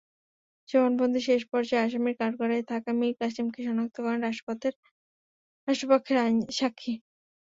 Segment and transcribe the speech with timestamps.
[0.69, 4.19] জবানবন্দির শেষ পর্যায়ে আসামির কাঠগড়ায় থাকা মীর কাসেমকে শনাক্ত করেন
[5.67, 6.17] রাষ্ট্রপক্ষের
[6.57, 6.93] সাক্ষী।